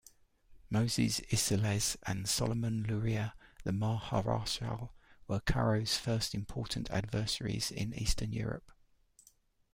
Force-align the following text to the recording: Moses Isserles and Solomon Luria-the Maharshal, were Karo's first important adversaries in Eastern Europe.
Moses 0.71 1.19
Isserles 1.31 1.95
and 2.07 2.27
Solomon 2.27 2.81
Luria-the 2.89 3.69
Maharshal, 3.69 4.89
were 5.27 5.39
Karo's 5.41 5.95
first 5.99 6.33
important 6.33 6.89
adversaries 6.89 7.69
in 7.69 7.93
Eastern 7.93 8.33
Europe. 8.33 8.71